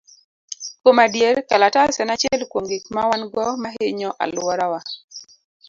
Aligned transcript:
Kuom 0.81 0.97
adier, 1.05 1.35
kalatas 1.49 1.95
en 2.01 2.09
achiel 2.15 2.41
kuom 2.51 2.65
gik 2.71 2.85
ma 2.95 3.01
wan 3.09 3.23
go 3.33 3.45
ma 3.61 3.69
hinyo 3.75 4.09
alworawa. 4.23 4.79